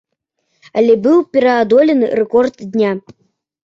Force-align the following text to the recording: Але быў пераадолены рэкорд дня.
Але 0.81 0.93
быў 1.05 1.17
пераадолены 1.37 2.05
рэкорд 2.25 2.69
дня. 2.77 2.91